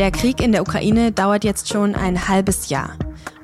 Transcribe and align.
Der 0.00 0.10
Krieg 0.10 0.40
in 0.40 0.52
der 0.52 0.62
Ukraine 0.62 1.12
dauert 1.12 1.44
jetzt 1.44 1.68
schon 1.68 1.94
ein 1.94 2.26
halbes 2.26 2.70
Jahr. 2.70 2.96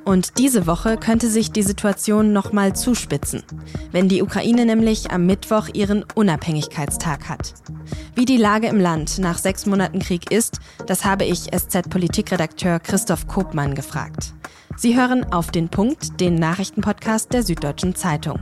Und 0.05 0.39
diese 0.39 0.65
Woche 0.65 0.97
könnte 0.97 1.29
sich 1.29 1.51
die 1.51 1.61
Situation 1.61 2.33
noch 2.33 2.51
mal 2.51 2.73
zuspitzen, 2.73 3.43
wenn 3.91 4.07
die 4.07 4.23
Ukraine 4.23 4.65
nämlich 4.65 5.11
am 5.11 5.25
Mittwoch 5.25 5.67
ihren 5.73 6.03
Unabhängigkeitstag 6.15 7.29
hat. 7.29 7.53
Wie 8.15 8.25
die 8.25 8.37
Lage 8.37 8.67
im 8.67 8.79
Land 8.79 9.19
nach 9.19 9.37
sechs 9.37 9.65
Monaten 9.65 9.99
Krieg 9.99 10.31
ist, 10.31 10.59
das 10.87 11.05
habe 11.05 11.25
ich 11.25 11.51
SZ-Politikredakteur 11.55 12.79
Christoph 12.79 13.27
Kopmann 13.27 13.75
gefragt. 13.75 14.33
Sie 14.77 14.95
hören 14.95 15.31
auf 15.31 15.51
den 15.51 15.69
Punkt, 15.69 16.19
den 16.19 16.35
Nachrichtenpodcast 16.35 17.33
der 17.33 17.43
Süddeutschen 17.43 17.93
Zeitung. 17.93 18.39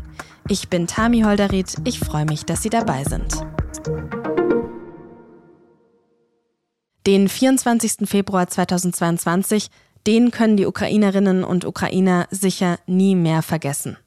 Ich 0.48 0.70
bin 0.70 0.88
Tami 0.88 1.24
Holderried. 1.24 1.76
Ich 1.84 2.00
freue 2.00 2.26
mich, 2.26 2.46
dass 2.46 2.62
Sie 2.62 2.70
dabei 2.70 3.04
sind. 3.04 3.44
Den 7.06 7.30
24. 7.30 8.08
Februar 8.10 8.48
2022 8.48 9.70
den 10.08 10.32
können 10.32 10.58
die 10.58 10.66
Ukrainerinnen 10.66 11.44
und 11.44 11.66
Ukrainer 11.66 12.28
sicher 12.30 12.80
nie 12.86 13.16
mehr 13.16 13.42
vergessen. 13.42 13.98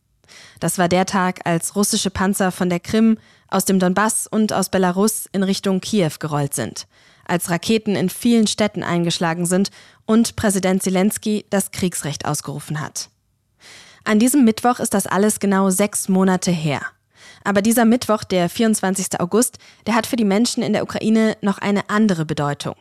Das 0.61 0.79
war 0.79 0.89
der 0.89 1.07
Tag, 1.07 1.41
als 1.45 1.75
russische 1.75 2.11
Panzer 2.11 2.53
von 2.53 2.69
der 2.69 2.81
Krim, 2.81 3.19
aus 3.49 3.65
dem 3.65 3.79
Donbass 3.79 4.27
und 4.27 4.53
aus 4.53 4.69
Belarus 4.69 5.27
in 5.33 5.43
Richtung 5.43 5.81
Kiew 5.81 6.13
gerollt 6.21 6.55
sind, 6.55 6.87
als 7.25 7.51
Raketen 7.51 7.97
in 7.97 8.11
vielen 8.11 8.47
Städten 8.47 8.83
eingeschlagen 8.83 9.47
sind 9.47 9.71
und 10.07 10.37
Präsident 10.37 10.83
Zelensky 10.83 11.47
das 11.51 11.71
Kriegsrecht 11.71 12.27
ausgerufen 12.27 12.81
hat. 12.81 13.09
An 14.05 14.19
diesem 14.19 14.45
Mittwoch 14.45 14.81
ist 14.81 14.95
das 14.95 15.07
alles 15.07 15.41
genau 15.41 15.71
sechs 15.71 16.09
Monate 16.09 16.51
her. 16.51 16.83
Aber 17.49 17.63
dieser 17.63 17.87
Mittwoch, 17.87 18.25
der 18.25 18.51
24. 18.51 19.21
August, 19.21 19.57
der 19.87 19.95
hat 19.95 20.07
für 20.07 20.17
die 20.17 20.27
Menschen 20.27 20.63
in 20.63 20.75
der 20.75 20.83
Ukraine 20.83 21.35
noch 21.41 21.57
eine 21.57 21.89
andere 21.89 22.27
Bedeutung. 22.27 22.75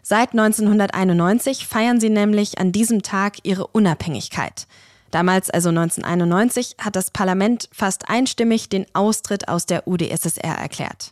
Seit 0.00 0.30
1991 0.30 1.66
feiern 1.66 1.98
sie 1.98 2.08
nämlich 2.08 2.58
an 2.58 2.70
diesem 2.70 3.02
Tag 3.02 3.38
ihre 3.42 3.66
Unabhängigkeit. 3.66 4.68
Damals, 5.10 5.50
also 5.50 5.70
1991, 5.70 6.76
hat 6.78 6.94
das 6.94 7.10
Parlament 7.10 7.68
fast 7.72 8.08
einstimmig 8.08 8.68
den 8.68 8.86
Austritt 8.94 9.48
aus 9.48 9.66
der 9.66 9.88
UdSSR 9.88 10.54
erklärt. 10.56 11.10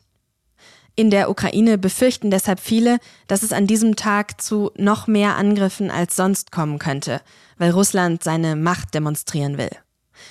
In 0.95 1.11
der 1.11 1.31
Ukraine 1.31 1.79
befürchten 1.79 2.31
deshalb 2.31 2.61
viele, 2.61 3.01
dass 3.27 3.43
es 3.43 3.53
an 3.53 3.67
diesem 3.67 3.97
Tag 3.97 4.41
zu 4.41 4.71
noch 4.77 5.09
mehr 5.09 5.35
Angriffen 5.35 5.91
als 5.91 6.15
sonst 6.15 6.53
kommen 6.53 6.79
könnte, 6.79 7.23
weil 7.59 7.73
Russland 7.73 8.23
seine 8.23 8.55
Macht 8.55 8.95
demonstrieren 8.95 9.59
will. 9.59 9.71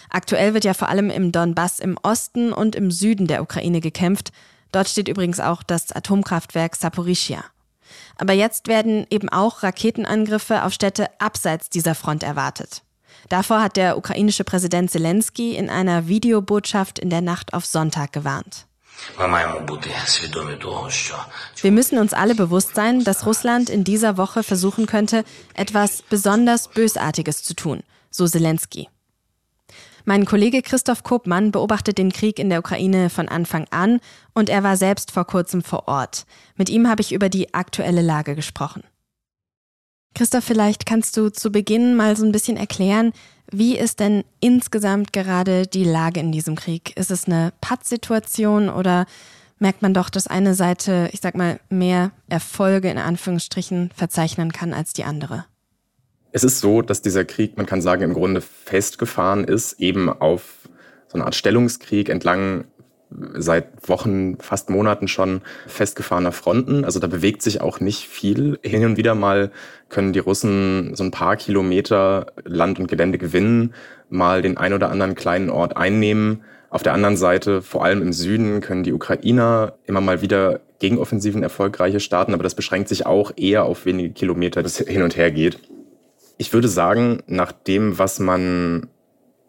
Aktuell 0.09 0.53
wird 0.53 0.63
ja 0.63 0.73
vor 0.73 0.89
allem 0.89 1.09
im 1.09 1.31
Donbass 1.31 1.79
im 1.79 1.97
Osten 2.01 2.51
und 2.53 2.75
im 2.75 2.91
Süden 2.91 3.27
der 3.27 3.41
Ukraine 3.41 3.81
gekämpft. 3.81 4.31
Dort 4.71 4.87
steht 4.87 5.07
übrigens 5.07 5.39
auch 5.39 5.63
das 5.63 5.91
Atomkraftwerk 5.91 6.75
Saporischia. 6.75 7.43
Aber 8.17 8.33
jetzt 8.33 8.67
werden 8.67 9.07
eben 9.09 9.29
auch 9.29 9.63
Raketenangriffe 9.63 10.63
auf 10.63 10.73
Städte 10.73 11.07
abseits 11.19 11.69
dieser 11.69 11.95
Front 11.95 12.23
erwartet. 12.23 12.83
Davor 13.27 13.61
hat 13.61 13.75
der 13.77 13.97
ukrainische 13.97 14.43
Präsident 14.43 14.91
Zelensky 14.91 15.55
in 15.55 15.69
einer 15.69 16.07
Videobotschaft 16.07 16.99
in 16.99 17.09
der 17.09 17.21
Nacht 17.21 17.53
auf 17.53 17.65
Sonntag 17.65 18.13
gewarnt. 18.13 18.65
Wir 21.61 21.71
müssen 21.71 21.97
uns 21.99 22.13
alle 22.13 22.35
bewusst 22.35 22.75
sein, 22.75 23.03
dass 23.03 23.25
Russland 23.25 23.69
in 23.69 23.83
dieser 23.83 24.17
Woche 24.17 24.43
versuchen 24.43 24.85
könnte, 24.87 25.23
etwas 25.53 26.01
besonders 26.01 26.67
Bösartiges 26.67 27.43
zu 27.43 27.53
tun, 27.53 27.83
so 28.09 28.27
Zelensky. 28.27 28.89
Mein 30.09 30.25
Kollege 30.25 30.63
Christoph 30.63 31.03
Kopmann 31.03 31.51
beobachtet 31.51 31.99
den 31.99 32.11
Krieg 32.11 32.39
in 32.39 32.49
der 32.49 32.57
Ukraine 32.57 33.11
von 33.11 33.29
Anfang 33.29 33.67
an 33.69 33.99
und 34.33 34.49
er 34.49 34.63
war 34.63 34.75
selbst 34.75 35.11
vor 35.11 35.23
kurzem 35.27 35.61
vor 35.61 35.87
Ort. 35.87 36.25
Mit 36.55 36.67
ihm 36.67 36.89
habe 36.89 37.01
ich 37.01 37.11
über 37.11 37.29
die 37.29 37.53
aktuelle 37.53 38.01
Lage 38.01 38.33
gesprochen. 38.33 38.81
Christoph, 40.15 40.45
vielleicht 40.45 40.87
kannst 40.87 41.15
du 41.15 41.29
zu 41.29 41.51
Beginn 41.51 41.95
mal 41.95 42.17
so 42.17 42.25
ein 42.25 42.31
bisschen 42.31 42.57
erklären, 42.57 43.13
wie 43.51 43.77
ist 43.77 43.99
denn 43.99 44.23
insgesamt 44.39 45.13
gerade 45.13 45.67
die 45.67 45.83
Lage 45.83 46.21
in 46.21 46.31
diesem 46.31 46.55
Krieg? 46.55 46.97
Ist 46.97 47.11
es 47.11 47.25
eine 47.25 47.53
Pattsituation 47.61 48.69
oder 48.69 49.05
merkt 49.59 49.83
man 49.83 49.93
doch, 49.93 50.09
dass 50.09 50.25
eine 50.25 50.55
Seite, 50.55 51.11
ich 51.13 51.21
sag 51.21 51.35
mal, 51.35 51.59
mehr 51.69 52.13
Erfolge 52.29 52.89
in 52.89 52.97
Anführungsstrichen 52.97 53.91
verzeichnen 53.95 54.53
kann 54.53 54.73
als 54.73 54.91
die 54.91 55.03
andere? 55.03 55.45
Es 56.31 56.43
ist 56.43 56.59
so, 56.59 56.81
dass 56.81 57.01
dieser 57.01 57.25
Krieg, 57.25 57.57
man 57.57 57.65
kann 57.65 57.81
sagen, 57.81 58.03
im 58.03 58.13
Grunde 58.13 58.41
festgefahren 58.41 59.43
ist, 59.43 59.79
eben 59.79 60.09
auf 60.09 60.69
so 61.07 61.15
eine 61.15 61.25
Art 61.25 61.35
Stellungskrieg 61.35 62.09
entlang 62.09 62.65
seit 63.33 63.89
Wochen, 63.89 64.37
fast 64.39 64.69
Monaten 64.69 65.07
schon 65.07 65.41
festgefahrener 65.65 66.31
Fronten. 66.31 66.85
Also 66.85 66.99
da 66.99 67.07
bewegt 67.07 67.41
sich 67.41 67.61
auch 67.61 67.79
nicht 67.79 68.07
viel. 68.07 68.59
Hin 68.61 68.85
und 68.85 68.97
wieder 68.97 69.15
mal 69.15 69.51
können 69.89 70.13
die 70.13 70.19
Russen 70.19 70.95
so 70.95 71.03
ein 71.03 71.09
paar 71.09 71.35
Kilometer 71.35 72.27
Land 72.43 72.79
und 72.79 72.87
Gelände 72.87 73.17
gewinnen, 73.17 73.73
mal 74.09 74.43
den 74.43 74.57
ein 74.57 74.73
oder 74.73 74.91
anderen 74.91 75.15
kleinen 75.15 75.49
Ort 75.49 75.75
einnehmen. 75.75 76.43
Auf 76.69 76.83
der 76.83 76.93
anderen 76.93 77.17
Seite, 77.17 77.63
vor 77.63 77.83
allem 77.83 78.03
im 78.03 78.13
Süden, 78.13 78.61
können 78.61 78.83
die 78.83 78.93
Ukrainer 78.93 79.73
immer 79.85 80.01
mal 80.01 80.21
wieder 80.21 80.59
Gegenoffensiven 80.77 81.41
erfolgreiche 81.41 81.99
starten, 81.99 82.35
aber 82.35 82.43
das 82.43 82.53
beschränkt 82.53 82.89
sich 82.89 83.07
auch 83.07 83.31
eher 83.35 83.65
auf 83.65 83.85
wenige 83.85 84.13
Kilometer, 84.13 84.61
das 84.61 84.77
hin 84.77 85.01
und 85.01 85.17
her 85.17 85.31
geht. 85.31 85.57
Ich 86.41 86.53
würde 86.53 86.69
sagen, 86.69 87.21
nach 87.27 87.51
dem, 87.51 87.99
was 87.99 88.17
man 88.17 88.87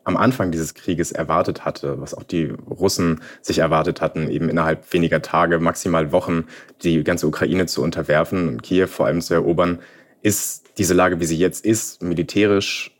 am 0.02 0.16
Anfang 0.16 0.50
dieses 0.50 0.74
Krieges 0.74 1.12
erwartet 1.12 1.64
hatte, 1.64 2.00
was 2.00 2.14
auch 2.14 2.24
die 2.24 2.46
Russen 2.68 3.20
sich 3.42 3.60
erwartet 3.60 4.00
hatten, 4.00 4.28
eben 4.28 4.48
innerhalb 4.48 4.92
weniger 4.92 5.22
Tage, 5.22 5.60
maximal 5.60 6.10
Wochen 6.10 6.46
die 6.82 7.04
ganze 7.04 7.28
Ukraine 7.28 7.66
zu 7.66 7.80
unterwerfen 7.80 8.48
und 8.48 8.64
Kiew 8.64 8.88
vor 8.88 9.06
allem 9.06 9.20
zu 9.20 9.34
erobern, 9.34 9.78
ist 10.22 10.78
diese 10.78 10.94
Lage, 10.94 11.20
wie 11.20 11.26
sie 11.26 11.38
jetzt 11.38 11.64
ist, 11.64 12.02
militärisch, 12.02 12.90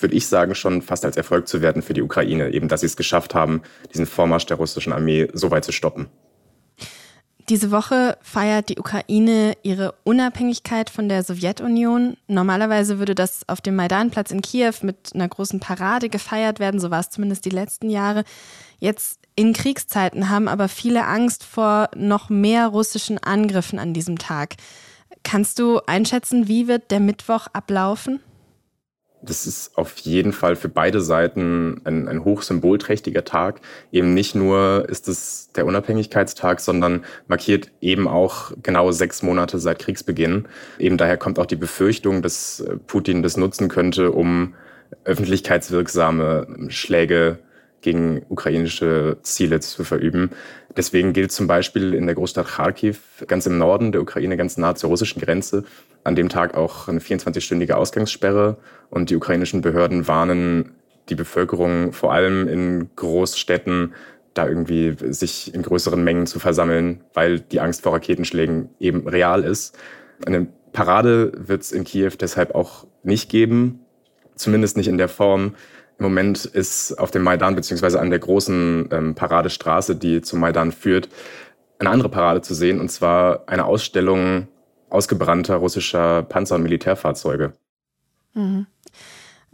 würde 0.00 0.14
ich 0.14 0.26
sagen, 0.26 0.54
schon 0.54 0.80
fast 0.80 1.04
als 1.04 1.18
Erfolg 1.18 1.46
zu 1.46 1.60
werten 1.60 1.82
für 1.82 1.92
die 1.92 2.02
Ukraine, 2.02 2.54
eben 2.54 2.68
dass 2.68 2.80
sie 2.80 2.86
es 2.86 2.96
geschafft 2.96 3.34
haben, 3.34 3.60
diesen 3.92 4.06
Vormarsch 4.06 4.46
der 4.46 4.56
russischen 4.56 4.94
Armee 4.94 5.28
so 5.34 5.50
weit 5.50 5.66
zu 5.66 5.72
stoppen. 5.72 6.08
Diese 7.50 7.70
Woche 7.70 8.16
feiert 8.22 8.70
die 8.70 8.78
Ukraine 8.78 9.54
ihre 9.62 9.94
Unabhängigkeit 10.04 10.88
von 10.88 11.10
der 11.10 11.22
Sowjetunion. 11.22 12.16
Normalerweise 12.26 12.98
würde 12.98 13.14
das 13.14 13.46
auf 13.48 13.60
dem 13.60 13.76
Maidanplatz 13.76 14.30
in 14.30 14.40
Kiew 14.40 14.72
mit 14.80 15.12
einer 15.14 15.28
großen 15.28 15.60
Parade 15.60 16.08
gefeiert 16.08 16.58
werden, 16.58 16.80
so 16.80 16.90
war 16.90 17.00
es 17.00 17.10
zumindest 17.10 17.44
die 17.44 17.50
letzten 17.50 17.90
Jahre. 17.90 18.24
Jetzt 18.78 19.20
in 19.36 19.52
Kriegszeiten 19.52 20.30
haben 20.30 20.48
aber 20.48 20.68
viele 20.68 21.06
Angst 21.06 21.44
vor 21.44 21.90
noch 21.94 22.30
mehr 22.30 22.68
russischen 22.68 23.18
Angriffen 23.18 23.78
an 23.78 23.92
diesem 23.92 24.18
Tag. 24.18 24.54
Kannst 25.22 25.58
du 25.58 25.80
einschätzen, 25.86 26.48
wie 26.48 26.66
wird 26.66 26.90
der 26.90 27.00
Mittwoch 27.00 27.48
ablaufen? 27.52 28.20
Das 29.24 29.46
ist 29.46 29.76
auf 29.76 29.96
jeden 29.98 30.32
Fall 30.32 30.56
für 30.56 30.68
beide 30.68 31.00
Seiten 31.00 31.80
ein, 31.84 32.08
ein 32.08 32.24
hochsymbolträchtiger 32.24 33.24
Tag. 33.24 33.60
Eben 33.92 34.14
nicht 34.14 34.34
nur 34.34 34.86
ist 34.88 35.08
es 35.08 35.50
der 35.54 35.66
Unabhängigkeitstag, 35.66 36.60
sondern 36.60 37.04
markiert 37.26 37.70
eben 37.80 38.08
auch 38.08 38.52
genau 38.62 38.92
sechs 38.92 39.22
Monate 39.22 39.58
seit 39.58 39.78
Kriegsbeginn. 39.78 40.46
Eben 40.78 40.96
daher 40.96 41.16
kommt 41.16 41.38
auch 41.38 41.46
die 41.46 41.56
Befürchtung, 41.56 42.22
dass 42.22 42.60
äh, 42.60 42.76
Putin 42.76 43.22
das 43.22 43.36
nutzen 43.36 43.68
könnte, 43.68 44.12
um 44.12 44.54
öffentlichkeitswirksame 45.04 46.46
Schläge 46.68 47.38
gegen 47.84 48.22
ukrainische 48.28 49.18
Ziele 49.22 49.60
zu 49.60 49.84
verüben. 49.84 50.30
Deswegen 50.76 51.12
gilt 51.12 51.30
zum 51.30 51.46
Beispiel 51.46 51.94
in 51.94 52.06
der 52.06 52.16
Großstadt 52.16 52.48
Kharkiv, 52.48 53.24
ganz 53.28 53.46
im 53.46 53.58
Norden 53.58 53.92
der 53.92 54.00
Ukraine, 54.00 54.36
ganz 54.36 54.56
nah 54.56 54.74
zur 54.74 54.90
russischen 54.90 55.20
Grenze, 55.20 55.64
an 56.02 56.16
dem 56.16 56.28
Tag 56.28 56.54
auch 56.54 56.88
eine 56.88 56.98
24-stündige 56.98 57.74
Ausgangssperre. 57.74 58.56
Und 58.90 59.10
die 59.10 59.16
ukrainischen 59.16 59.60
Behörden 59.60 60.08
warnen 60.08 60.72
die 61.10 61.14
Bevölkerung 61.14 61.92
vor 61.92 62.14
allem 62.14 62.48
in 62.48 62.88
Großstädten, 62.96 63.92
da 64.32 64.48
irgendwie 64.48 64.96
sich 65.12 65.54
in 65.54 65.62
größeren 65.62 66.02
Mengen 66.02 66.26
zu 66.26 66.40
versammeln, 66.40 67.02
weil 67.12 67.38
die 67.38 67.60
Angst 67.60 67.82
vor 67.82 67.92
Raketenschlägen 67.92 68.70
eben 68.80 69.06
real 69.06 69.44
ist. 69.44 69.78
Eine 70.26 70.48
Parade 70.72 71.32
wird 71.36 71.62
es 71.62 71.70
in 71.70 71.84
Kiew 71.84 72.12
deshalb 72.18 72.54
auch 72.54 72.86
nicht 73.02 73.30
geben, 73.30 73.80
zumindest 74.34 74.76
nicht 74.78 74.88
in 74.88 74.98
der 74.98 75.08
Form, 75.08 75.54
im 75.98 76.04
Moment 76.04 76.44
ist 76.44 76.98
auf 76.98 77.10
dem 77.10 77.22
Maidan 77.22 77.54
beziehungsweise 77.54 78.00
an 78.00 78.10
der 78.10 78.18
großen 78.18 78.88
ähm, 78.90 79.14
Paradestraße, 79.14 79.96
die 79.96 80.22
zum 80.22 80.40
Maidan 80.40 80.72
führt, 80.72 81.08
eine 81.78 81.90
andere 81.90 82.08
Parade 82.08 82.40
zu 82.42 82.54
sehen, 82.54 82.80
und 82.80 82.90
zwar 82.90 83.48
eine 83.48 83.64
Ausstellung 83.64 84.48
ausgebrannter 84.90 85.56
russischer 85.56 86.22
Panzer- 86.22 86.56
und 86.56 86.62
Militärfahrzeuge. 86.62 87.52
Mhm. 88.34 88.66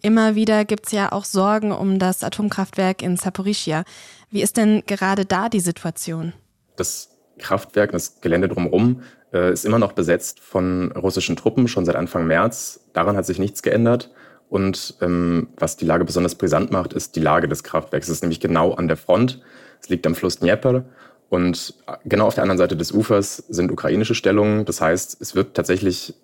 Immer 0.02 0.34
wieder 0.34 0.64
gibt 0.64 0.86
es 0.86 0.92
ja 0.92 1.12
auch 1.12 1.24
Sorgen 1.24 1.72
um 1.72 1.98
das 1.98 2.24
Atomkraftwerk 2.24 3.02
in 3.02 3.16
Saporischia. 3.16 3.84
Wie 4.30 4.42
ist 4.42 4.56
denn 4.56 4.82
gerade 4.86 5.26
da 5.26 5.48
die 5.48 5.60
Situation? 5.60 6.32
Das 6.76 7.10
Kraftwerk, 7.38 7.92
das 7.92 8.20
Gelände 8.20 8.48
drumherum, 8.48 9.02
äh, 9.32 9.52
ist 9.52 9.64
immer 9.64 9.78
noch 9.78 9.92
besetzt 9.92 10.40
von 10.40 10.92
russischen 10.92 11.36
Truppen, 11.36 11.68
schon 11.68 11.84
seit 11.84 11.96
Anfang 11.96 12.26
März. 12.26 12.80
Daran 12.92 13.16
hat 13.16 13.26
sich 13.26 13.38
nichts 13.38 13.62
geändert. 13.62 14.10
Und 14.50 14.96
ähm, 15.00 15.48
was 15.56 15.76
die 15.76 15.84
Lage 15.84 16.04
besonders 16.04 16.34
brisant 16.34 16.72
macht, 16.72 16.92
ist 16.92 17.14
die 17.14 17.20
Lage 17.20 17.46
des 17.46 17.62
Kraftwerks. 17.62 18.08
Es 18.08 18.16
ist 18.16 18.22
nämlich 18.22 18.40
genau 18.40 18.74
an 18.74 18.88
der 18.88 18.96
Front. 18.96 19.40
Es 19.80 19.88
liegt 19.88 20.06
am 20.06 20.16
Fluss 20.16 20.40
Dnieper 20.40 20.84
Und 21.28 21.74
genau 22.04 22.26
auf 22.26 22.34
der 22.34 22.42
anderen 22.42 22.58
Seite 22.58 22.76
des 22.76 22.90
Ufers 22.90 23.44
sind 23.48 23.70
ukrainische 23.70 24.16
Stellungen. 24.16 24.64
Das 24.64 24.80
heißt, 24.80 25.18
es 25.20 25.36
wird 25.36 25.54
tatsächlich 25.54 26.14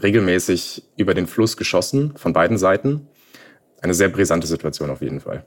regelmäßig 0.00 0.84
über 0.96 1.12
den 1.12 1.26
Fluss 1.26 1.56
geschossen 1.56 2.12
von 2.16 2.32
beiden 2.32 2.56
Seiten. 2.56 3.08
Eine 3.82 3.94
sehr 3.94 4.10
brisante 4.10 4.46
Situation 4.46 4.90
auf 4.90 5.02
jeden 5.02 5.20
Fall. 5.20 5.44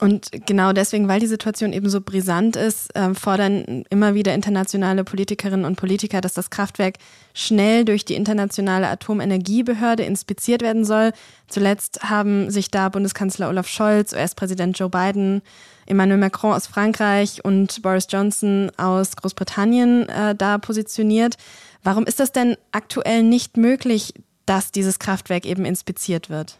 Und 0.00 0.30
genau 0.46 0.72
deswegen, 0.72 1.08
weil 1.08 1.20
die 1.20 1.26
Situation 1.26 1.74
eben 1.74 1.90
so 1.90 2.00
brisant 2.00 2.56
ist, 2.56 2.94
äh, 2.96 3.12
fordern 3.12 3.84
immer 3.90 4.14
wieder 4.14 4.32
internationale 4.32 5.04
Politikerinnen 5.04 5.66
und 5.66 5.76
Politiker, 5.76 6.22
dass 6.22 6.32
das 6.32 6.48
Kraftwerk 6.48 6.94
schnell 7.34 7.84
durch 7.84 8.06
die 8.06 8.14
internationale 8.14 8.88
Atomenergiebehörde 8.88 10.02
inspiziert 10.02 10.62
werden 10.62 10.86
soll. 10.86 11.12
Zuletzt 11.48 12.02
haben 12.02 12.50
sich 12.50 12.70
da 12.70 12.88
Bundeskanzler 12.88 13.50
Olaf 13.50 13.68
Scholz, 13.68 14.14
US-Präsident 14.14 14.78
Joe 14.78 14.88
Biden, 14.88 15.42
Emmanuel 15.84 16.18
Macron 16.18 16.54
aus 16.54 16.66
Frankreich 16.66 17.44
und 17.44 17.82
Boris 17.82 18.06
Johnson 18.08 18.72
aus 18.78 19.16
Großbritannien 19.16 20.08
äh, 20.08 20.34
da 20.34 20.56
positioniert. 20.56 21.36
Warum 21.82 22.06
ist 22.06 22.20
das 22.20 22.32
denn 22.32 22.56
aktuell 22.72 23.22
nicht 23.22 23.58
möglich, 23.58 24.14
dass 24.46 24.72
dieses 24.72 24.98
Kraftwerk 24.98 25.44
eben 25.44 25.66
inspiziert 25.66 26.30
wird? 26.30 26.56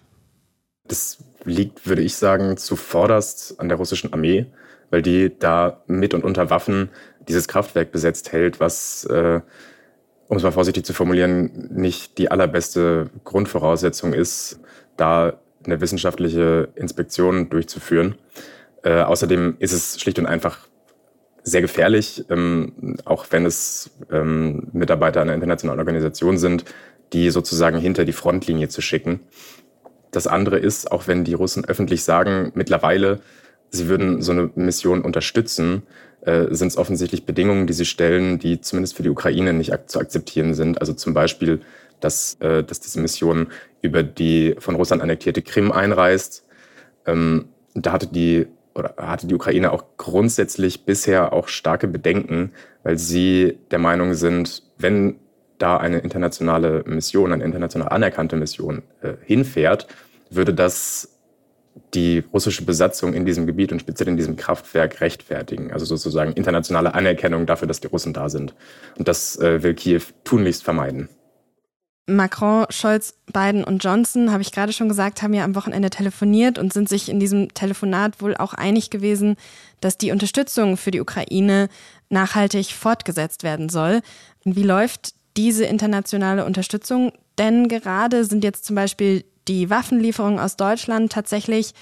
Das 0.85 1.19
liegt, 1.45 1.87
würde 1.87 2.03
ich 2.03 2.17
sagen, 2.17 2.57
zuvorderst 2.57 3.61
an 3.61 3.69
der 3.69 3.79
russischen 3.79 4.13
Armee, 4.13 4.47
weil 4.91 5.03
die 5.03 5.33
da 5.39 5.83
mit 5.87 6.15
und 6.15 6.25
unter 6.25 6.51
Waffen 6.51 6.91
dieses 7.29 7.49
Kraftwerk 7.49 7.93
besetzt 7.93 8.33
hält, 8.33 8.61
was, 8.61 9.05
äh, 9.05 9.41
um 10.29 10.37
es 10.37 10.43
mal 10.43 10.53
vorsichtig 10.53 10.85
zu 10.85 10.93
formulieren, 10.93 11.69
nicht 11.71 12.19
die 12.19 12.31
allerbeste 12.31 13.11
Grundvoraussetzung 13.25 14.13
ist, 14.13 14.61
da 14.97 15.41
eine 15.65 15.81
wissenschaftliche 15.81 16.69
Inspektion 16.75 17.51
durchzuführen. 17.51 18.17
Äh, 18.83 19.03
außerdem 19.03 19.57
ist 19.59 19.73
es 19.73 20.01
schlicht 20.01 20.19
und 20.19 20.27
einfach 20.27 20.67
sehr 21.43 21.61
gefährlich, 21.61 22.25
ähm, 22.31 22.97
auch 23.05 23.27
wenn 23.31 23.47
es 23.47 23.91
ähm, 24.11 24.69
Mitarbeiter 24.73 25.21
einer 25.21 25.35
internationalen 25.35 25.81
Organisation 25.81 26.39
sind, 26.39 26.65
die 27.13 27.31
sozusagen 27.31 27.79
hinter 27.79 28.05
die 28.05 28.13
Frontlinie 28.13 28.69
zu 28.69 28.81
schicken. 28.83 29.21
Das 30.11 30.27
andere 30.27 30.59
ist, 30.59 30.91
auch 30.91 31.07
wenn 31.07 31.25
die 31.25 31.35
Russen 31.35 31.65
öffentlich 31.65 32.03
sagen, 32.05 32.53
mittlerweile, 32.55 33.21
sie 33.71 33.89
würden 33.89 34.23
so 34.23 34.33
eine 34.33 34.51
Mission 34.55 35.03
unterstützen, 35.03 35.83
äh, 36.23 36.47
sind 36.51 36.69
es 36.69 36.77
offensichtlich 36.77 37.25
Bedingungen, 37.25 37.67
die 37.67 37.73
sie 37.73 37.85
stellen, 37.85 38.39
die 38.39 38.61
zumindest 38.61 38.97
für 38.97 39.03
die 39.03 39.11
Ukraine 39.11 39.53
nicht 39.53 39.73
ak 39.73 39.89
zu 39.89 40.01
akzeptieren 40.01 40.55
sind. 40.55 40.81
Also 40.81 40.93
zum 40.93 41.15
Beispiel, 41.15 41.61
dass, 42.01 42.35
äh, 42.41 42.65
dass 42.65 42.81
diese 42.81 43.01
Mission 43.01 43.49
über 43.83 44.03
die 44.03 44.57
von 44.59 44.75
Russland 44.75 45.03
annektierte 45.03 45.43
Krim 45.43 45.73
einreist. 45.73 46.45
Ähm, 47.07 47.47
da 47.75 47.93
hatte 47.93 48.07
die 48.07 48.47
oder 48.75 48.95
hatte 48.97 49.27
die 49.27 49.35
Ukraine 49.35 49.73
auch 49.73 49.85
grundsätzlich 49.97 50.85
bisher 50.85 51.33
auch 51.33 51.49
starke 51.49 51.89
Bedenken, 51.89 52.53
weil 52.83 52.99
sie 52.99 53.59
der 53.71 53.79
Meinung 53.79 54.15
sind, 54.15 54.63
wenn 54.79 55.17
da 55.63 55.77
eine 55.77 55.99
internationale 55.99 56.83
Mission, 56.87 57.33
eine 57.33 57.45
international 57.45 57.89
anerkannte 57.89 58.37
Mission 58.37 58.83
äh, 59.03 59.15
hinfährt, 59.25 59.87
würde 60.31 60.55
das 60.55 61.17
die 61.95 62.23
russische 62.33 62.65
Besatzung 62.65 63.15
in 63.15 63.25
diesem 63.25 63.47
Gebiet 63.47 63.73
und 63.73 63.81
speziell 63.81 64.09
in 64.09 64.17
diesem 64.17 64.37
Kraftwerk 64.37 65.01
rechtfertigen. 65.01 65.73
Also 65.73 65.85
sozusagen 65.87 66.33
internationale 66.33 66.95
Anerkennung 66.95 67.47
dafür, 67.47 67.69
dass 67.69 67.81
die 67.81 67.87
Russen 67.87 68.13
da 68.13 68.29
sind. 68.29 68.55
Und 68.99 69.09
das 69.09 69.39
äh, 69.39 69.63
will 69.63 69.75
Kiew 69.75 70.03
tunlichst 70.25 70.65
vermeiden. 70.65 71.09
Macron, 72.07 72.67
Scholz, 72.71 73.15
Biden 73.33 73.63
und 73.63 73.85
Johnson, 73.85 74.33
habe 74.33 74.43
ich 74.43 74.51
gerade 74.51 74.73
schon 74.73 74.89
gesagt, 74.89 75.23
haben 75.23 75.35
ja 75.35 75.45
am 75.45 75.55
Wochenende 75.55 75.91
telefoniert 75.91 76.59
und 76.59 76.73
sind 76.73 76.89
sich 76.89 77.09
in 77.09 77.21
diesem 77.21 77.55
Telefonat 77.55 78.21
wohl 78.21 78.37
auch 78.37 78.53
einig 78.53 78.91
gewesen, 78.91 79.37
dass 79.81 79.97
die 79.97 80.11
Unterstützung 80.11 80.77
für 80.77 80.91
die 80.91 81.01
Ukraine 81.01 81.69
nachhaltig 82.09 82.73
fortgesetzt 82.73 83.45
werden 83.45 83.69
soll. 83.69 84.01
Wie 84.45 84.65
läuft 84.65 85.15
diese 85.41 85.65
internationale 85.65 86.45
Unterstützung? 86.45 87.13
Denn 87.39 87.69
gerade 87.69 88.25
sind 88.27 88.45
jetzt 88.45 88.67
zum 88.67 88.77
Beispiel 88.77 89.25
die 89.49 89.71
Waffenlieferungen 89.71 90.39
aus 90.39 90.57
Deutschland 90.57 91.11
tatsächlich 91.11 91.73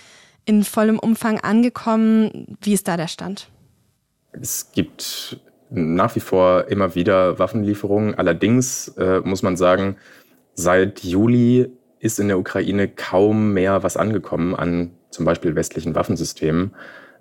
in 0.44 0.62
vollem 0.62 0.99
Umfang 0.99 1.40
angekommen. 1.40 2.56
Wie 2.62 2.72
ist 2.72 2.87
da 2.87 2.96
der 2.96 3.08
Stand? 3.08 3.49
Es 4.31 4.70
gibt 4.72 5.40
nach 5.70 6.14
wie 6.14 6.20
vor 6.20 6.69
immer 6.69 6.94
wieder 6.94 7.38
Waffenlieferungen. 7.40 8.14
Allerdings 8.14 8.88
äh, 8.96 9.20
muss 9.20 9.43
man 9.43 9.56
sagen, 9.56 9.96
seit 10.55 11.02
Juli 11.02 11.69
ist 11.99 12.20
in 12.20 12.28
der 12.28 12.38
Ukraine 12.38 12.87
kaum 12.88 13.52
mehr 13.52 13.82
was 13.82 13.96
angekommen 13.96 14.55
an 14.55 14.93
zum 15.10 15.25
Beispiel 15.25 15.56
westlichen 15.56 15.96
Waffensystemen. 15.96 16.75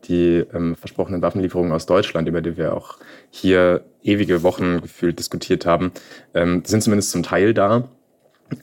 Die 0.05 0.45
ähm, 0.53 0.75
versprochenen 0.75 1.21
Waffenlieferungen 1.21 1.71
aus 1.71 1.85
Deutschland, 1.85 2.27
über 2.27 2.41
die 2.41 2.57
wir 2.57 2.73
auch 2.73 2.97
hier 3.29 3.83
ewige 4.03 4.43
Wochen 4.43 4.81
gefühlt 4.81 5.19
diskutiert 5.19 5.65
haben, 5.65 5.91
ähm, 6.33 6.63
sind 6.65 6.81
zumindest 6.81 7.11
zum 7.11 7.23
Teil 7.23 7.53
da. 7.53 7.89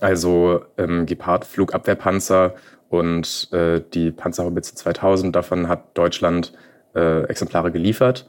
Also 0.00 0.62
ähm, 0.78 1.06
Gepard-Flugabwehrpanzer 1.06 2.54
und 2.88 3.48
äh, 3.52 3.82
die 3.92 4.10
Panzerhaubitze 4.10 4.74
2000, 4.74 5.34
davon 5.34 5.68
hat 5.68 5.96
Deutschland 5.98 6.52
äh, 6.94 7.24
Exemplare 7.24 7.70
geliefert. 7.70 8.28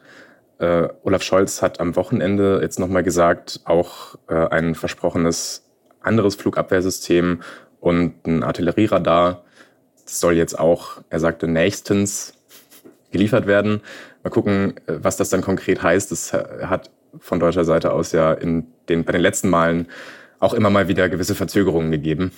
Äh, 0.57 0.87
Olaf 1.03 1.21
Scholz 1.23 1.61
hat 1.61 1.79
am 1.79 1.95
Wochenende 1.95 2.59
jetzt 2.61 2.79
nochmal 2.79 3.03
gesagt, 3.03 3.61
auch 3.65 4.15
äh, 4.27 4.33
ein 4.33 4.75
versprochenes 4.75 5.65
anderes 6.01 6.35
Flugabwehrsystem 6.35 7.41
und 7.79 8.25
ein 8.25 8.43
Artillerieradar 8.43 9.43
soll 10.05 10.35
jetzt 10.35 10.57
auch, 10.57 11.01
er 11.09 11.19
sagte, 11.19 11.47
nächstens 11.47 12.34
geliefert 13.15 13.47
werden. 13.47 13.81
Mal 14.23 14.29
gucken, 14.29 14.75
äh, 14.87 14.97
was 15.01 15.17
das 15.17 15.29
dann 15.29 15.41
konkret 15.41 15.81
heißt. 15.81 16.11
Das 16.11 16.33
hat 16.33 16.91
von 17.19 17.39
deutscher 17.39 17.65
Seite 17.65 17.93
aus 17.93 18.11
ja 18.11 18.33
in 18.33 18.67
den, 18.89 19.05
bei 19.05 19.13
den 19.13 19.21
letzten 19.21 19.49
Malen 19.49 19.87
auch 20.39 20.53
immer 20.53 20.69
mal 20.69 20.87
wieder 20.87 21.07
gewisse 21.09 21.33
Verzögerungen 21.33 21.91
gegeben. 21.91 22.31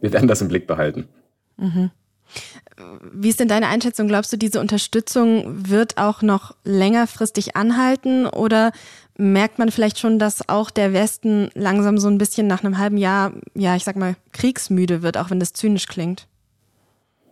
Wir 0.00 0.12
werden 0.12 0.26
das 0.26 0.40
im 0.40 0.48
Blick 0.48 0.66
behalten. 0.66 1.06
Mhm. 1.56 1.90
Wie 3.12 3.28
ist 3.28 3.40
denn 3.40 3.48
deine 3.48 3.68
Einschätzung? 3.68 4.08
Glaubst 4.08 4.32
du, 4.32 4.36
diese 4.36 4.60
Unterstützung 4.60 5.68
wird 5.68 5.98
auch 5.98 6.22
noch 6.22 6.56
längerfristig 6.64 7.56
anhalten 7.56 8.26
oder 8.26 8.72
merkt 9.16 9.58
man 9.58 9.70
vielleicht 9.70 9.98
schon, 9.98 10.18
dass 10.18 10.48
auch 10.48 10.70
der 10.70 10.92
Westen 10.92 11.50
langsam 11.54 11.98
so 11.98 12.08
ein 12.08 12.18
bisschen 12.18 12.46
nach 12.46 12.62
einem 12.62 12.78
halben 12.78 12.96
Jahr, 12.96 13.32
ja, 13.54 13.76
ich 13.76 13.84
sag 13.84 13.96
mal, 13.96 14.16
kriegsmüde 14.32 15.02
wird, 15.02 15.16
auch 15.16 15.30
wenn 15.30 15.40
das 15.40 15.52
zynisch 15.52 15.86
klingt? 15.86 16.26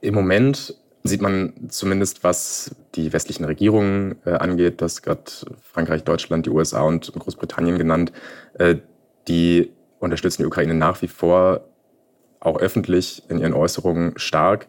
Im 0.00 0.14
Moment 0.14 0.74
sieht 1.06 1.22
man 1.22 1.52
zumindest, 1.68 2.24
was 2.24 2.74
die 2.94 3.12
westlichen 3.12 3.44
Regierungen 3.44 4.16
äh, 4.24 4.30
angeht, 4.30 4.80
das 4.80 5.02
gerade 5.02 5.22
Frankreich, 5.62 6.04
Deutschland, 6.04 6.46
die 6.46 6.50
USA 6.50 6.82
und 6.82 7.12
Großbritannien 7.12 7.78
genannt, 7.78 8.12
äh, 8.58 8.76
die 9.28 9.72
unterstützen 9.98 10.42
die 10.42 10.46
Ukraine 10.46 10.74
nach 10.74 11.02
wie 11.02 11.08
vor 11.08 11.68
auch 12.40 12.58
öffentlich 12.58 13.22
in 13.28 13.38
ihren 13.38 13.54
Äußerungen 13.54 14.12
stark. 14.16 14.68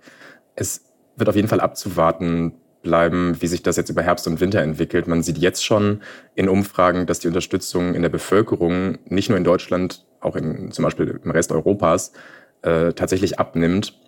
Es 0.55 0.83
wird 1.15 1.29
auf 1.29 1.35
jeden 1.35 1.47
Fall 1.47 1.59
abzuwarten 1.59 2.53
bleiben, 2.81 3.41
wie 3.41 3.47
sich 3.47 3.63
das 3.63 3.75
jetzt 3.75 3.89
über 3.89 4.01
Herbst 4.01 4.27
und 4.27 4.39
Winter 4.39 4.61
entwickelt. 4.61 5.07
Man 5.07 5.23
sieht 5.23 5.37
jetzt 5.37 5.65
schon 5.65 6.01
in 6.35 6.47
Umfragen, 6.47 7.05
dass 7.05 7.19
die 7.19 7.27
Unterstützung 7.27 7.95
in 7.95 8.01
der 8.01 8.09
Bevölkerung 8.09 8.97
nicht 9.05 9.29
nur 9.29 9.37
in 9.37 9.43
Deutschland, 9.43 10.05
auch 10.21 10.35
in, 10.35 10.71
zum 10.71 10.83
Beispiel 10.83 11.19
im 11.23 11.31
Rest 11.31 11.51
Europas, 11.51 12.13
äh, 12.61 12.93
tatsächlich 12.93 13.39
abnimmt 13.39 13.99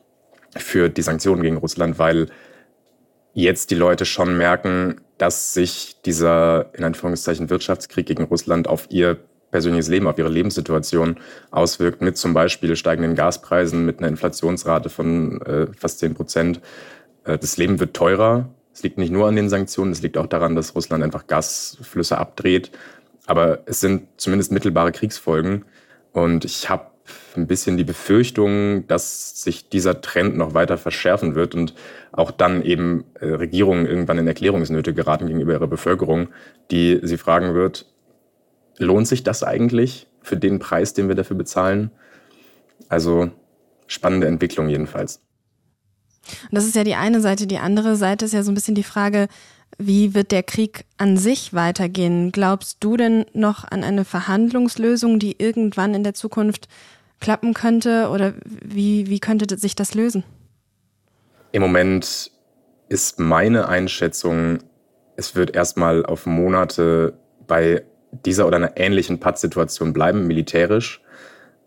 für 0.58 0.90
die 0.90 1.02
Sanktionen 1.02 1.42
gegen 1.42 1.58
Russland, 1.58 2.00
weil 2.00 2.28
jetzt 3.34 3.72
die 3.72 3.76
Leute 3.76 4.06
schon 4.06 4.38
merken, 4.38 5.02
dass 5.18 5.54
sich 5.54 6.02
dieser 6.06 6.74
in 6.74 6.84
Anführungszeichen 6.84 7.50
Wirtschaftskrieg 7.50 8.06
gegen 8.06 8.24
Russland 8.24 8.68
auf 8.68 8.88
ihr 8.90 9.18
persönliches 9.52 9.88
Leben, 9.88 10.08
auf 10.08 10.18
ihre 10.18 10.30
Lebenssituation 10.30 11.18
auswirkt, 11.52 12.02
mit 12.02 12.18
zum 12.18 12.34
Beispiel 12.34 12.76
steigenden 12.76 13.16
Gaspreisen, 13.16 13.86
mit 13.86 14.00
einer 14.00 14.08
Inflationsrate 14.08 14.90
von 14.90 15.42
äh, 15.42 15.68
fast 15.78 16.00
10 16.00 16.14
Prozent. 16.14 16.62
Äh, 17.26 17.38
das 17.38 17.58
Leben 17.58 17.80
wird 17.80 17.96
teurer. 17.96 18.50
Es 18.74 18.84
liegt 18.84 18.98
nicht 18.98 19.12
nur 19.12 19.28
an 19.28 19.36
den 19.36 19.50
Sanktionen, 19.50 19.92
es 19.92 20.02
liegt 20.02 20.18
auch 20.18 20.28
daran, 20.28 20.56
dass 20.56 20.76
Russland 20.76 21.04
einfach 21.04 21.28
Gasflüsse 21.28 22.18
abdreht. 22.18 22.72
Aber 23.26 23.60
es 23.66 23.80
sind 23.80 24.08
zumindest 24.18 24.52
mittelbare 24.52 24.92
Kriegsfolgen. 24.92 25.66
Und 26.14 26.46
ich 26.46 26.70
habe 26.70 26.89
ein 27.36 27.48
bisschen 27.48 27.78
die 27.78 27.84
Befürchtung, 27.84 28.88
dass 28.88 29.44
sich 29.44 29.70
dieser 29.70 30.02
Trend 30.02 30.38
noch 30.38 30.54
weiter 30.54 30.78
verschärfen 30.78 31.36
wird 31.36 31.56
und 31.56 31.74
auch 32.12 32.32
dann 32.32 32.64
eben 32.64 33.06
äh, 33.20 33.28
Regierungen 33.28 33.86
irgendwann 33.86 34.18
in 34.18 34.28
Erklärungsnöte 34.28 34.94
geraten 34.94 35.28
gegenüber 35.28 35.54
ihrer 35.54 35.68
Bevölkerung, 35.68 36.30
die 36.72 37.00
sie 37.04 37.18
fragen 37.18 37.54
wird, 37.54 37.86
lohnt 38.78 39.08
sich 39.08 39.24
das 39.24 39.44
eigentlich 39.44 40.08
für 40.22 40.38
den 40.38 40.60
Preis, 40.60 40.94
den 40.94 41.08
wir 41.08 41.16
dafür 41.16 41.38
bezahlen? 41.38 41.92
Also 42.88 43.32
spannende 43.88 44.28
Entwicklung 44.28 44.70
jedenfalls. 44.70 45.22
Und 46.44 46.56
das 46.56 46.66
ist 46.66 46.76
ja 46.76 46.84
die 46.84 46.96
eine 46.96 47.22
Seite. 47.22 47.48
Die 47.48 47.58
andere 47.58 47.96
Seite 47.96 48.26
ist 48.26 48.34
ja 48.34 48.44
so 48.44 48.52
ein 48.52 48.56
bisschen 48.56 48.76
die 48.76 48.84
Frage, 48.84 49.28
wie 49.78 50.14
wird 50.14 50.32
der 50.32 50.44
Krieg 50.44 50.86
an 50.98 51.18
sich 51.18 51.54
weitergehen? 51.54 52.32
Glaubst 52.32 52.78
du 52.82 52.98
denn 52.98 53.26
noch 53.34 53.64
an 53.70 53.84
eine 53.84 54.06
Verhandlungslösung, 54.06 55.20
die 55.20 55.36
irgendwann 55.38 55.94
in 55.94 56.04
der 56.04 56.14
Zukunft 56.14 56.68
klappen 57.20 57.54
könnte? 57.54 58.10
Oder 58.10 58.34
wie, 58.46 59.08
wie 59.08 59.20
könnte 59.20 59.58
sich 59.58 59.76
das 59.76 59.94
lösen? 59.94 60.24
Im 61.52 61.62
Moment 61.62 62.32
ist 62.90 63.20
meine 63.20 63.68
Einschätzung, 63.68 64.60
es 65.16 65.36
wird 65.36 65.56
erstmal 65.56 66.06
auf 66.06 66.26
Monate 66.26 67.14
bei 67.48 67.84
dieser 68.26 68.48
oder 68.48 68.58
einer 68.58 68.78
ähnlichen 68.78 69.20
Pattsituation 69.20 69.94
bleiben, 69.94 70.28
militärisch. 70.28 71.02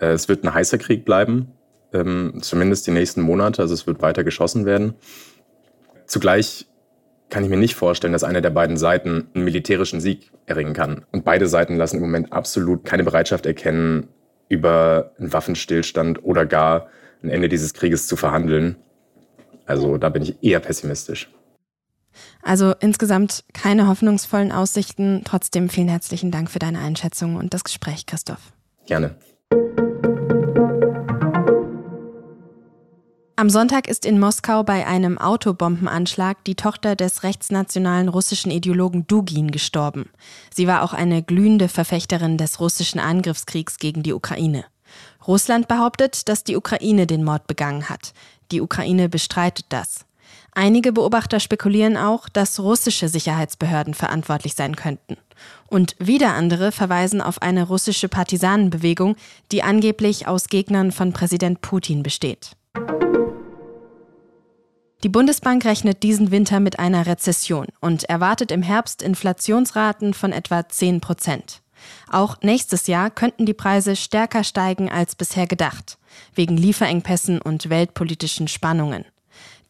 Äh, 0.00 0.08
es 0.08 0.28
wird 0.28 0.44
ein 0.44 0.54
heißer 0.54 0.78
Krieg 0.78 1.04
bleiben, 1.04 1.52
ähm, 1.92 2.38
zumindest 2.40 2.86
die 2.86 2.90
nächsten 2.90 3.20
Monate. 3.20 3.62
Also 3.62 3.74
es 3.74 3.86
wird 3.86 4.02
weiter 4.02 4.24
geschossen 4.24 4.64
werden. 4.64 4.94
Zugleich 6.06 6.66
kann 7.30 7.44
ich 7.44 7.50
mir 7.50 7.56
nicht 7.56 7.76
vorstellen, 7.76 8.12
dass 8.12 8.24
eine 8.24 8.42
der 8.42 8.50
beiden 8.50 8.76
Seiten 8.76 9.28
einen 9.34 9.44
militärischen 9.44 10.00
Sieg 10.00 10.32
erringen 10.46 10.74
kann. 10.74 11.06
Und 11.12 11.24
beide 11.24 11.46
Seiten 11.46 11.76
lassen 11.76 11.96
im 11.96 12.02
Moment 12.02 12.32
absolut 12.32 12.84
keine 12.84 13.04
Bereitschaft 13.04 13.46
erkennen, 13.46 14.08
über 14.48 15.12
einen 15.18 15.32
Waffenstillstand 15.32 16.24
oder 16.24 16.46
gar 16.46 16.88
ein 17.22 17.30
Ende 17.30 17.48
dieses 17.48 17.74
Krieges 17.74 18.06
zu 18.06 18.16
verhandeln. 18.16 18.76
Also 19.66 19.96
da 19.96 20.08
bin 20.08 20.22
ich 20.22 20.42
eher 20.42 20.60
pessimistisch. 20.60 21.30
Also 22.42 22.74
insgesamt 22.80 23.44
keine 23.54 23.88
hoffnungsvollen 23.88 24.52
Aussichten. 24.52 25.22
Trotzdem 25.24 25.68
vielen 25.68 25.88
herzlichen 25.88 26.30
Dank 26.30 26.50
für 26.50 26.58
deine 26.58 26.80
Einschätzung 26.80 27.36
und 27.36 27.54
das 27.54 27.64
Gespräch, 27.64 28.06
Christoph. 28.06 28.52
Gerne. 28.86 29.16
Am 33.42 33.50
Sonntag 33.50 33.88
ist 33.88 34.06
in 34.06 34.20
Moskau 34.20 34.62
bei 34.62 34.86
einem 34.86 35.18
Autobombenanschlag 35.18 36.44
die 36.44 36.54
Tochter 36.54 36.94
des 36.94 37.24
rechtsnationalen 37.24 38.08
russischen 38.08 38.52
Ideologen 38.52 39.04
Dugin 39.08 39.50
gestorben. 39.50 40.10
Sie 40.54 40.68
war 40.68 40.84
auch 40.84 40.92
eine 40.92 41.24
glühende 41.24 41.66
Verfechterin 41.66 42.38
des 42.38 42.60
russischen 42.60 43.00
Angriffskriegs 43.00 43.78
gegen 43.78 44.04
die 44.04 44.12
Ukraine. 44.12 44.64
Russland 45.26 45.66
behauptet, 45.66 46.28
dass 46.28 46.44
die 46.44 46.54
Ukraine 46.54 47.08
den 47.08 47.24
Mord 47.24 47.48
begangen 47.48 47.88
hat. 47.88 48.12
Die 48.52 48.60
Ukraine 48.60 49.08
bestreitet 49.08 49.66
das. 49.70 50.06
Einige 50.52 50.92
Beobachter 50.92 51.40
spekulieren 51.40 51.96
auch, 51.96 52.28
dass 52.28 52.60
russische 52.60 53.08
Sicherheitsbehörden 53.08 53.94
verantwortlich 53.94 54.54
sein 54.54 54.76
könnten. 54.76 55.16
Und 55.66 55.96
wieder 55.98 56.34
andere 56.34 56.70
verweisen 56.70 57.20
auf 57.20 57.42
eine 57.42 57.64
russische 57.64 58.08
Partisanenbewegung, 58.08 59.16
die 59.50 59.64
angeblich 59.64 60.28
aus 60.28 60.46
Gegnern 60.46 60.92
von 60.92 61.12
Präsident 61.12 61.60
Putin 61.60 62.04
besteht. 62.04 62.52
Die 65.04 65.08
Bundesbank 65.08 65.64
rechnet 65.64 66.04
diesen 66.04 66.30
Winter 66.30 66.60
mit 66.60 66.78
einer 66.78 67.06
Rezession 67.06 67.66
und 67.80 68.04
erwartet 68.04 68.52
im 68.52 68.62
Herbst 68.62 69.02
Inflationsraten 69.02 70.14
von 70.14 70.30
etwa 70.30 70.68
10 70.68 71.00
Prozent. 71.00 71.60
Auch 72.08 72.36
nächstes 72.42 72.86
Jahr 72.86 73.10
könnten 73.10 73.44
die 73.44 73.52
Preise 73.52 73.96
stärker 73.96 74.44
steigen 74.44 74.88
als 74.88 75.16
bisher 75.16 75.48
gedacht, 75.48 75.98
wegen 76.36 76.56
Lieferengpässen 76.56 77.42
und 77.42 77.68
weltpolitischen 77.68 78.46
Spannungen. 78.46 79.04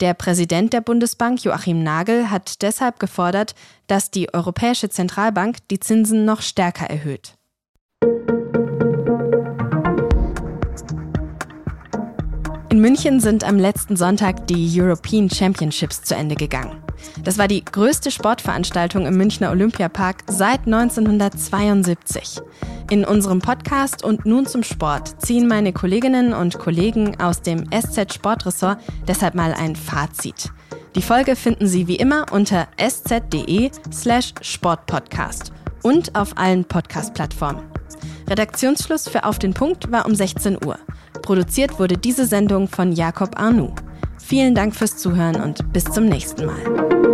Der 0.01 0.13
Präsident 0.13 0.75
der 0.75 0.83
Bundesbank 0.83 1.43
Joachim 1.43 1.83
Nagel 1.83 2.31
hat 2.31 2.61
deshalb 2.61 2.99
gefordert, 2.99 3.55
dass 3.87 4.11
die 4.11 4.35
Europäische 4.35 4.91
Zentralbank 4.91 5.67
die 5.71 5.81
Zinsen 5.81 6.27
noch 6.27 6.43
stärker 6.43 6.91
erhöht. 6.91 7.39
In 12.73 12.81
München 12.81 13.21
sind 13.21 13.45
am 13.45 13.59
letzten 13.59 13.97
Sonntag 13.97 14.47
die 14.47 14.81
European 14.81 15.29
Championships 15.29 16.05
zu 16.05 16.15
Ende 16.15 16.37
gegangen. 16.37 16.83
Das 17.23 17.37
war 17.37 17.47
die 17.47 17.63
größte 17.63 18.11
Sportveranstaltung 18.11 19.05
im 19.05 19.15
Münchner 19.19 19.51
Olympiapark 19.51 20.25
seit 20.27 20.61
1972. 20.61 22.41
In 22.89 23.05
unserem 23.05 23.41
Podcast 23.41 24.03
und 24.03 24.25
nun 24.25 24.47
zum 24.47 24.63
Sport 24.63 25.21
ziehen 25.21 25.49
meine 25.49 25.75
Kolleginnen 25.75 26.33
und 26.33 26.59
Kollegen 26.59 27.21
aus 27.21 27.43
dem 27.43 27.67
SZ 27.71 28.15
Sportressort 28.15 28.79
deshalb 29.07 29.35
mal 29.35 29.53
ein 29.53 29.77
Fazit. 29.77 30.51
Die 30.95 31.03
Folge 31.03 31.37
finden 31.37 31.67
Sie 31.67 31.89
wie 31.89 31.97
immer 31.97 32.25
unter 32.33 32.69
sz.de 32.79 33.71
slash 33.93 34.33
sportpodcast 34.41 35.53
und 35.83 36.17
auf 36.17 36.39
allen 36.39 36.65
Podcast-Plattformen. 36.65 37.65
Redaktionsschluss 38.31 39.11
für 39.11 39.25
Auf 39.25 39.39
den 39.39 39.53
Punkt 39.53 39.93
war 39.93 40.07
um 40.07 40.15
16 40.15 40.65
Uhr. 40.65 40.79
Produziert 41.21 41.79
wurde 41.79 41.99
diese 41.99 42.27
Sendung 42.27 42.69
von 42.69 42.93
Jakob 42.93 43.39
Arnoux. 43.39 43.75
Vielen 44.19 44.55
Dank 44.55 44.75
fürs 44.75 44.97
Zuhören 44.97 45.41
und 45.41 45.73
bis 45.73 45.85
zum 45.85 46.07
nächsten 46.07 46.47
Mal. 46.47 47.12